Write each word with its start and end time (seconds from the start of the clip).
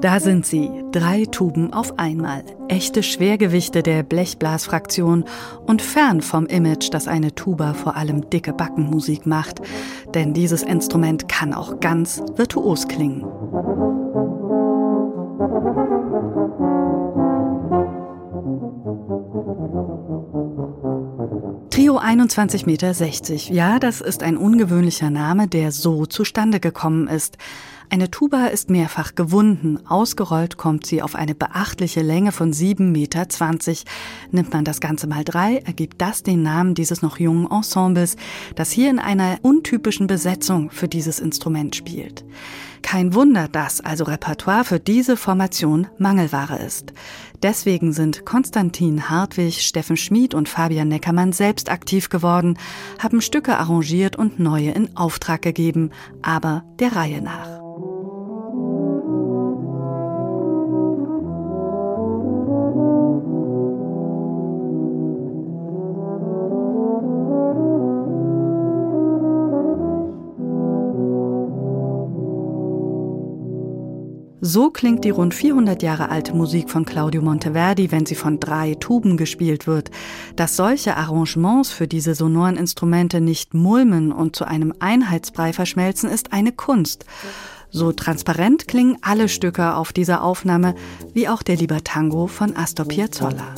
Da 0.00 0.20
sind 0.20 0.44
sie, 0.44 0.70
drei 0.92 1.24
Tuben 1.24 1.72
auf 1.72 1.98
einmal, 1.98 2.42
echte 2.68 3.02
Schwergewichte 3.02 3.82
der 3.82 4.02
Blechblasfraktion 4.02 5.24
und 5.66 5.82
fern 5.82 6.20
vom 6.20 6.46
Image, 6.46 6.92
dass 6.92 7.08
eine 7.08 7.34
Tuba 7.34 7.74
vor 7.74 7.96
allem 7.96 8.28
dicke 8.30 8.52
Backenmusik 8.52 9.26
macht, 9.26 9.60
denn 10.14 10.34
dieses 10.34 10.62
Instrument 10.62 11.28
kann 11.28 11.54
auch 11.54 11.80
ganz 11.80 12.22
virtuos 12.36 12.88
klingen. 12.88 13.24
Trio 21.84 21.98
21,60 21.98 22.64
Meter. 22.64 23.52
Ja, 23.52 23.78
das 23.78 24.00
ist 24.00 24.22
ein 24.22 24.38
ungewöhnlicher 24.38 25.10
Name, 25.10 25.48
der 25.48 25.70
so 25.70 26.06
zustande 26.06 26.58
gekommen 26.58 27.08
ist. 27.08 27.36
Eine 27.90 28.10
Tuba 28.10 28.46
ist 28.46 28.70
mehrfach 28.70 29.14
gewunden. 29.14 29.78
Ausgerollt 29.86 30.56
kommt 30.56 30.86
sie 30.86 31.02
auf 31.02 31.14
eine 31.14 31.34
beachtliche 31.34 32.02
Länge 32.02 32.32
von 32.32 32.52
7,20 32.52 32.80
Meter. 32.80 33.26
Nimmt 34.32 34.52
man 34.52 34.64
das 34.64 34.80
Ganze 34.80 35.06
mal 35.06 35.24
drei, 35.24 35.58
ergibt 35.58 36.00
das 36.00 36.22
den 36.22 36.42
Namen 36.42 36.74
dieses 36.74 37.02
noch 37.02 37.18
jungen 37.18 37.50
Ensembles, 37.50 38.16
das 38.54 38.70
hier 38.70 38.90
in 38.90 38.98
einer 38.98 39.38
untypischen 39.42 40.06
Besetzung 40.06 40.70
für 40.70 40.88
dieses 40.88 41.20
Instrument 41.20 41.76
spielt. 41.76 42.24
Kein 42.84 43.14
Wunder, 43.14 43.48
dass 43.48 43.80
also 43.80 44.04
Repertoire 44.04 44.64
für 44.64 44.78
diese 44.78 45.16
Formation 45.16 45.86
Mangelware 45.98 46.58
ist. 46.58 46.92
Deswegen 47.42 47.92
sind 47.92 48.26
Konstantin 48.26 49.08
Hartwig, 49.08 49.62
Steffen 49.62 49.96
Schmid 49.96 50.34
und 50.34 50.48
Fabian 50.48 50.88
Neckermann 50.88 51.32
selbst 51.32 51.70
aktiv 51.70 52.10
geworden, 52.10 52.58
haben 52.98 53.20
Stücke 53.20 53.56
arrangiert 53.56 54.16
und 54.16 54.38
neue 54.38 54.72
in 54.72 54.96
Auftrag 54.96 55.42
gegeben, 55.42 55.90
aber 56.22 56.64
der 56.78 56.94
Reihe 56.94 57.22
nach. 57.22 57.53
So 74.46 74.68
klingt 74.68 75.06
die 75.06 75.10
rund 75.10 75.32
400 75.32 75.82
Jahre 75.82 76.10
alte 76.10 76.34
Musik 76.34 76.68
von 76.68 76.84
Claudio 76.84 77.22
Monteverdi, 77.22 77.90
wenn 77.90 78.04
sie 78.04 78.14
von 78.14 78.40
drei 78.40 78.74
Tuben 78.74 79.16
gespielt 79.16 79.66
wird. 79.66 79.90
Dass 80.36 80.54
solche 80.54 80.98
Arrangements 80.98 81.70
für 81.70 81.88
diese 81.88 82.14
sonoren 82.14 82.58
Instrumente 82.58 83.22
nicht 83.22 83.54
mulmen 83.54 84.12
und 84.12 84.36
zu 84.36 84.44
einem 84.44 84.74
Einheitsbrei 84.80 85.54
verschmelzen, 85.54 86.10
ist 86.10 86.34
eine 86.34 86.52
Kunst. 86.52 87.06
So 87.70 87.92
transparent 87.92 88.68
klingen 88.68 88.98
alle 89.00 89.30
Stücke 89.30 89.76
auf 89.76 89.94
dieser 89.94 90.22
Aufnahme, 90.22 90.74
wie 91.14 91.26
auch 91.26 91.42
der 91.42 91.56
Libertango 91.56 92.26
von 92.26 92.54
Astor 92.54 92.84
Piazzolla. 92.84 93.54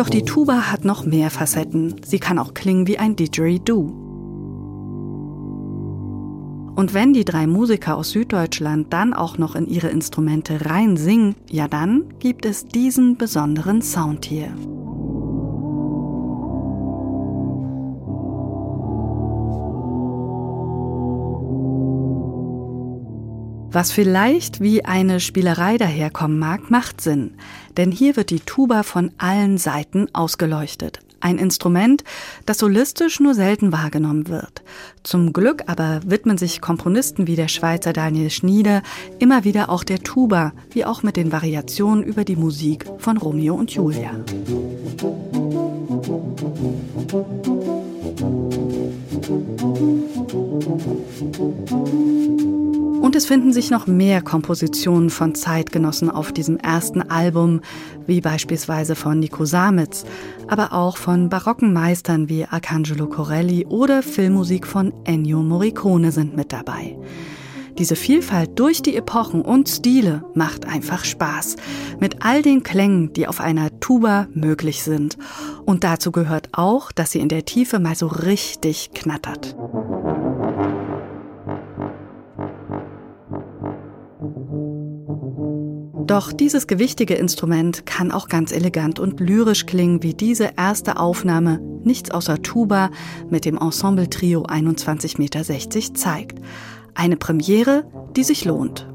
Doch 0.00 0.08
die 0.08 0.22
Tuba 0.22 0.72
hat 0.72 0.86
noch 0.86 1.04
mehr 1.04 1.28
Facetten. 1.28 1.96
Sie 2.02 2.18
kann 2.18 2.38
auch 2.38 2.54
klingen 2.54 2.86
wie 2.86 2.96
ein 2.96 3.16
Didgeridoo. 3.16 3.92
Und 6.74 6.94
wenn 6.94 7.12
die 7.12 7.26
drei 7.26 7.46
Musiker 7.46 7.98
aus 7.98 8.12
Süddeutschland 8.12 8.90
dann 8.94 9.12
auch 9.12 9.36
noch 9.36 9.54
in 9.54 9.66
ihre 9.66 9.88
Instrumente 9.88 10.64
rein 10.64 10.96
singen, 10.96 11.34
ja 11.50 11.68
dann 11.68 12.14
gibt 12.18 12.46
es 12.46 12.66
diesen 12.66 13.18
besonderen 13.18 13.82
Sound 13.82 14.24
hier. 14.24 14.48
Was 23.72 23.92
vielleicht 23.92 24.60
wie 24.60 24.84
eine 24.84 25.20
Spielerei 25.20 25.78
daherkommen 25.78 26.40
mag, 26.40 26.72
macht 26.72 27.00
Sinn, 27.00 27.34
denn 27.76 27.92
hier 27.92 28.16
wird 28.16 28.30
die 28.30 28.40
Tuba 28.40 28.82
von 28.82 29.12
allen 29.16 29.58
Seiten 29.58 30.08
ausgeleuchtet. 30.12 30.98
Ein 31.20 31.38
Instrument, 31.38 32.02
das 32.46 32.58
solistisch 32.58 33.20
nur 33.20 33.34
selten 33.34 33.70
wahrgenommen 33.70 34.28
wird. 34.28 34.62
Zum 35.04 35.32
Glück 35.32 35.64
aber 35.66 36.00
widmen 36.04 36.36
sich 36.36 36.60
Komponisten 36.60 37.28
wie 37.28 37.36
der 37.36 37.46
Schweizer 37.46 37.92
Daniel 37.92 38.30
Schnieder 38.30 38.82
immer 39.20 39.44
wieder 39.44 39.68
auch 39.68 39.84
der 39.84 40.00
Tuba, 40.00 40.52
wie 40.70 40.84
auch 40.84 41.04
mit 41.04 41.16
den 41.16 41.30
Variationen 41.30 42.02
über 42.02 42.24
die 42.24 42.36
Musik 42.36 42.86
von 42.98 43.18
Romeo 43.18 43.54
und 43.54 43.70
Julia. 43.70 44.10
Und 53.10 53.16
es 53.16 53.26
finden 53.26 53.52
sich 53.52 53.72
noch 53.72 53.88
mehr 53.88 54.22
Kompositionen 54.22 55.10
von 55.10 55.34
Zeitgenossen 55.34 56.10
auf 56.10 56.30
diesem 56.30 56.58
ersten 56.58 57.02
Album, 57.02 57.60
wie 58.06 58.20
beispielsweise 58.20 58.94
von 58.94 59.18
Nico 59.18 59.44
Samitz, 59.44 60.04
aber 60.46 60.72
auch 60.72 60.96
von 60.96 61.28
barocken 61.28 61.72
Meistern 61.72 62.28
wie 62.28 62.44
Arcangelo 62.44 63.08
Corelli 63.08 63.66
oder 63.66 64.04
Filmmusik 64.04 64.64
von 64.64 64.92
Ennio 65.06 65.42
Morricone 65.42 66.12
sind 66.12 66.36
mit 66.36 66.52
dabei. 66.52 66.96
Diese 67.78 67.96
Vielfalt 67.96 68.56
durch 68.60 68.80
die 68.80 68.94
Epochen 68.94 69.42
und 69.42 69.68
Stile 69.68 70.22
macht 70.34 70.66
einfach 70.66 71.04
Spaß. 71.04 71.56
Mit 71.98 72.24
all 72.24 72.42
den 72.42 72.62
Klängen, 72.62 73.12
die 73.12 73.26
auf 73.26 73.40
einer 73.40 73.80
Tuba 73.80 74.28
möglich 74.34 74.84
sind. 74.84 75.18
Und 75.66 75.82
dazu 75.82 76.12
gehört 76.12 76.50
auch, 76.52 76.92
dass 76.92 77.10
sie 77.10 77.18
in 77.18 77.28
der 77.28 77.44
Tiefe 77.44 77.80
mal 77.80 77.96
so 77.96 78.06
richtig 78.06 78.92
knattert. 78.94 79.56
Doch 86.10 86.32
dieses 86.32 86.66
gewichtige 86.66 87.14
Instrument 87.14 87.86
kann 87.86 88.10
auch 88.10 88.26
ganz 88.26 88.50
elegant 88.50 88.98
und 88.98 89.20
lyrisch 89.20 89.66
klingen, 89.66 90.02
wie 90.02 90.12
diese 90.12 90.54
erste 90.56 90.98
Aufnahme 90.98 91.60
Nichts 91.84 92.10
außer 92.10 92.42
Tuba 92.42 92.90
mit 93.28 93.44
dem 93.44 93.56
Ensemble 93.56 94.10
Trio 94.10 94.42
21,60 94.42 95.18
Meter 95.18 95.94
zeigt. 95.94 96.40
Eine 96.96 97.16
Premiere, 97.16 97.84
die 98.16 98.24
sich 98.24 98.44
lohnt. 98.44 98.88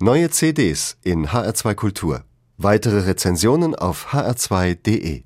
Neue 0.00 0.30
CDs 0.30 0.96
in 1.04 1.26
HR2 1.26 1.74
Kultur. 1.74 2.24
Weitere 2.56 3.00
Rezensionen 3.00 3.74
auf 3.74 4.14
hr2.de 4.14 5.24